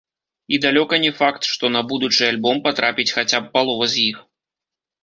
І 0.55 0.59
далёка 0.63 0.99
не 1.03 1.11
факт, 1.19 1.47
што 1.57 1.65
на 1.75 1.81
будучы 1.91 2.21
альбом 2.31 2.65
патрапіць 2.67 3.09
хаця 3.19 3.39
б 3.47 3.55
палова 3.55 3.85
з 3.95 4.09
іх. 4.09 4.17